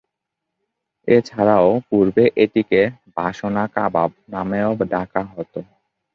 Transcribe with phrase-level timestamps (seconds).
[1.07, 2.81] এছাড়াও পূর্বে এটিকে
[3.15, 5.59] "বাসনা কাবাব" নামেও ডাকা হতো।